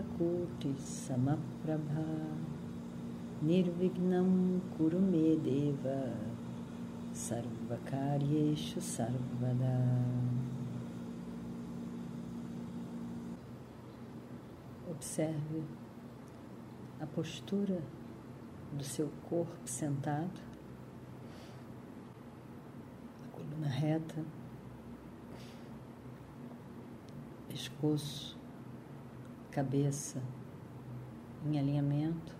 [0.00, 2.06] Suryakoti Samaprabha.
[3.42, 6.14] Nirvignam Kurumedeva
[7.12, 9.78] Sarvakaryeshu Sarvada.
[14.90, 15.64] Observe
[17.00, 17.82] a postura
[18.72, 20.40] do seu corpo sentado,
[23.24, 24.22] a coluna reta,
[27.48, 28.39] pescoço,
[29.50, 30.22] cabeça
[31.44, 32.38] em alinhamento.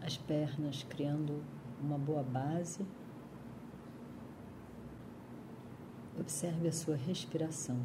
[0.00, 1.42] As pernas criando
[1.80, 2.84] uma boa base.
[6.18, 7.80] Observe a sua respiração.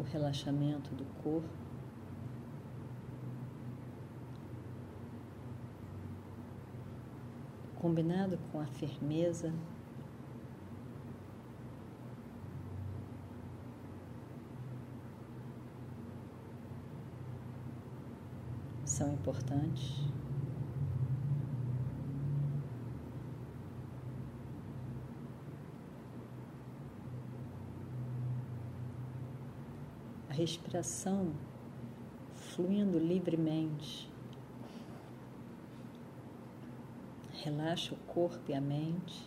[0.00, 1.69] o relaxamento do corpo.
[7.80, 9.52] Combinado com a firmeza
[18.84, 20.10] são importantes.
[30.40, 31.32] respiração
[32.34, 34.09] fluindo livremente.
[37.42, 39.26] Relaxa o corpo e a mente.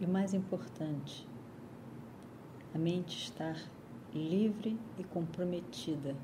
[0.00, 1.28] E o mais importante,
[2.74, 3.58] a mente estar
[4.18, 6.16] livre e comprometida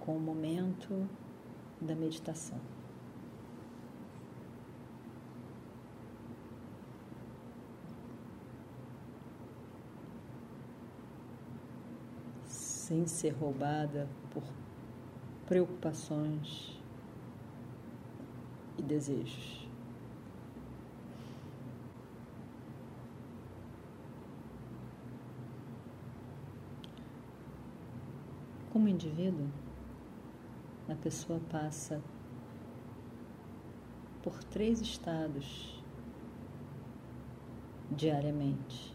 [0.00, 1.08] com o momento
[1.80, 2.58] da meditação.
[12.46, 14.42] Sem ser roubada por
[15.46, 16.80] preocupações
[18.78, 19.63] e desejos.
[28.74, 29.46] Como indivíduo,
[30.88, 32.02] a pessoa passa
[34.20, 35.80] por três estados
[37.88, 38.92] diariamente: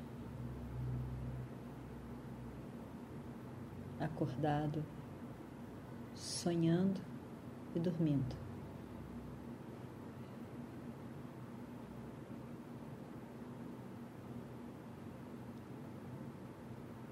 [4.02, 4.84] acordado,
[6.14, 7.00] sonhando
[7.74, 8.36] e dormindo.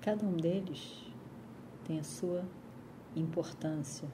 [0.02, 1.07] Cada um deles
[1.88, 2.44] tem a sua
[3.16, 4.10] importância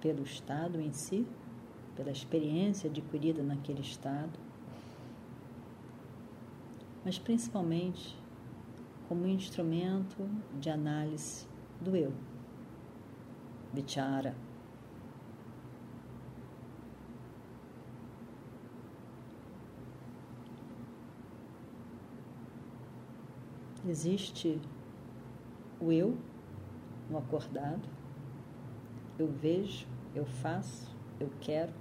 [0.00, 1.26] pelo estado em si,
[1.96, 4.38] pela experiência adquirida naquele estado,
[7.04, 8.16] mas principalmente
[9.08, 10.16] como instrumento
[10.60, 11.48] de análise
[11.80, 12.12] do eu,
[13.74, 14.36] vichara.
[23.88, 24.60] Existe
[25.80, 26.16] o eu
[27.08, 27.88] no acordado.
[29.18, 31.72] Eu vejo, eu faço, eu quero.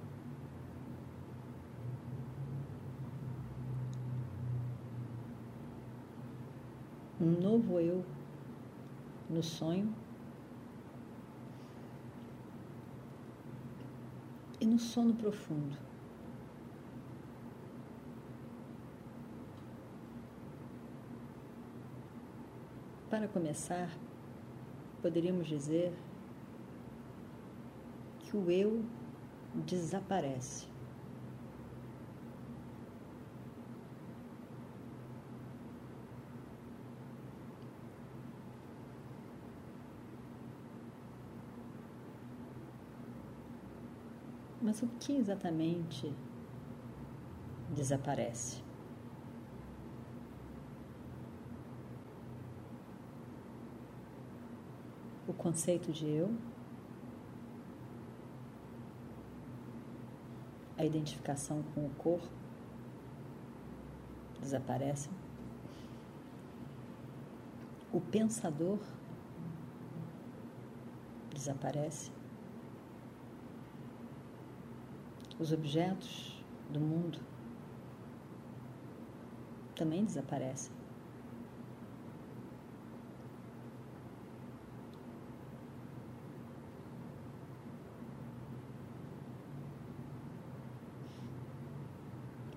[7.21, 8.05] Um novo eu
[9.29, 9.93] no sonho
[14.59, 15.88] e no sono profundo.
[23.09, 23.89] Para começar,
[25.01, 25.91] poderíamos dizer
[28.19, 28.85] que o eu
[29.65, 30.67] desaparece.
[44.61, 46.13] Mas o que exatamente
[47.75, 48.68] desaparece?
[55.39, 56.37] Conceito de eu,
[60.77, 62.27] a identificação com o corpo
[64.41, 65.11] desaparecem.
[67.91, 68.79] O pensador
[71.33, 72.11] desaparece.
[75.39, 77.19] Os objetos do mundo
[79.73, 80.73] também desaparecem.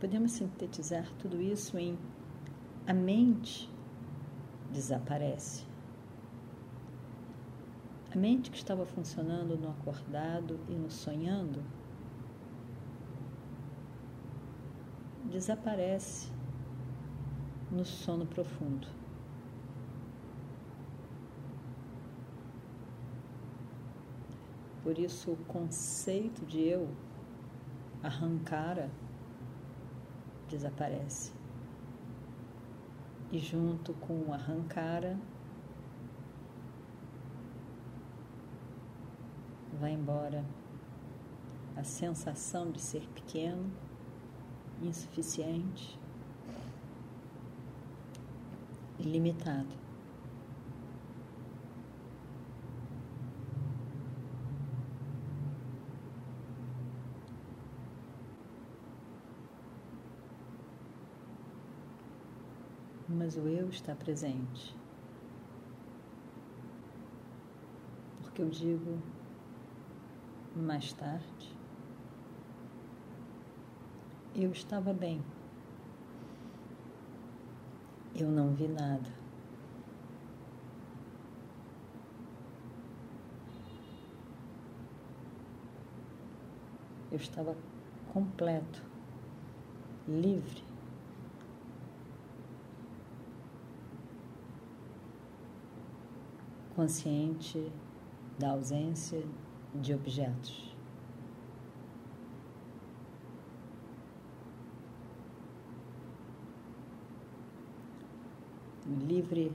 [0.02, 1.96] Podemos sintetizar tudo isso em
[2.84, 3.70] a mente
[4.72, 5.64] desaparece.
[8.12, 11.62] A mente que estava funcionando no acordado e no sonhando
[15.30, 16.32] desaparece
[17.70, 18.88] no sono profundo.
[24.82, 26.88] Por isso, o conceito de eu
[28.02, 28.90] arrancara
[30.52, 31.32] desaparece.
[33.30, 35.18] E junto com o arrancara,
[39.80, 40.44] vai embora
[41.74, 43.72] a sensação de ser pequeno,
[44.82, 45.98] insuficiente,
[48.98, 49.81] ilimitado.
[63.12, 64.74] Mas o eu está presente.
[68.22, 68.98] Porque eu digo
[70.56, 71.54] mais tarde,
[74.34, 75.22] eu estava bem.
[78.14, 79.10] Eu não vi nada.
[87.10, 87.54] Eu estava
[88.12, 88.82] completo,
[90.08, 90.71] livre.
[96.74, 97.70] Consciente
[98.38, 99.22] da ausência
[99.74, 100.74] de objetos.
[108.86, 109.52] Livre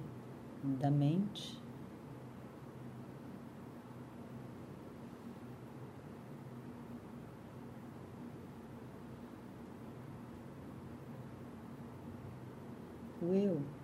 [0.64, 1.58] da mente.
[13.22, 13.77] O eu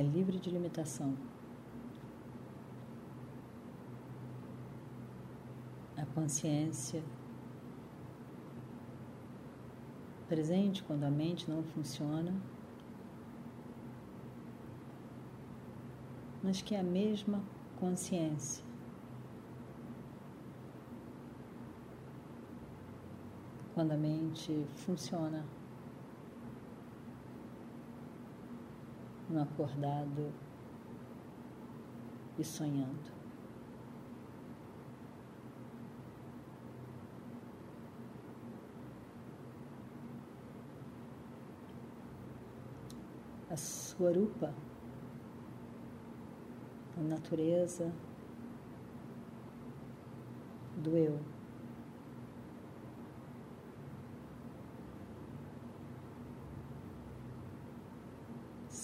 [0.00, 1.14] é livre de limitação.
[5.94, 7.02] A consciência
[10.26, 12.32] presente quando a mente não funciona,
[16.42, 17.42] mas que é a mesma
[17.78, 18.64] consciência.
[23.74, 25.59] Quando a mente funciona.
[29.30, 30.32] No acordado
[32.38, 33.20] e sonhando.
[43.48, 44.52] A Swarupa,
[46.96, 47.92] a natureza
[50.76, 51.39] do eu.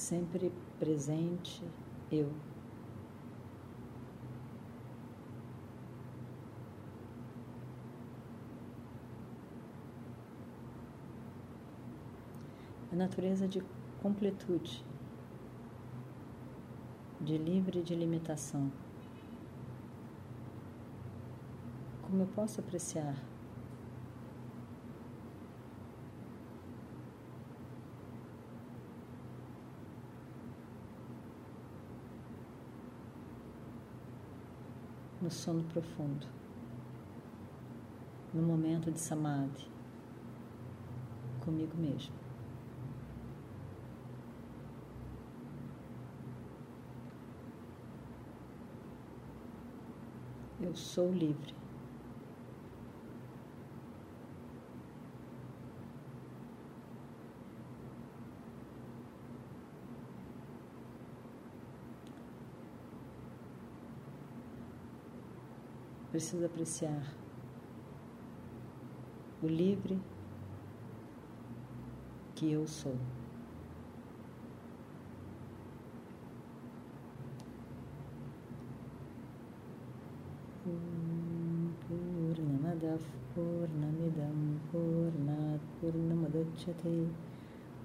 [0.06, 1.60] Sempre presente
[2.12, 2.30] eu.
[12.92, 13.60] A natureza de
[14.00, 14.84] completude,
[17.20, 18.70] de livre de limitação.
[22.02, 23.16] Como eu posso apreciar
[35.26, 36.24] no sono profundo,
[38.32, 39.68] no momento de samadhi,
[41.44, 42.14] comigo mesmo.
[50.60, 51.52] Eu sou livre.
[66.16, 67.14] precisa apreciar
[69.42, 70.00] o livre
[72.34, 72.96] que eu sou.
[81.86, 83.02] Purnamadav
[83.34, 87.10] Purnamidam Purnat Purnamadachyate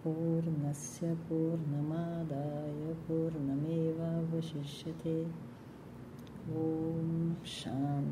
[0.01, 5.27] Purnasya Purnamadaya Purnameva Vashishyate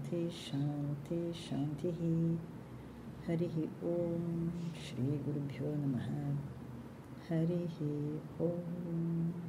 [0.09, 1.89] शान्ति शान्ति
[3.27, 4.49] हरिः ॐ
[4.85, 6.07] श्रीगुरुभ्यो नमः।
[7.29, 7.75] हरिः
[8.41, 9.48] ॐ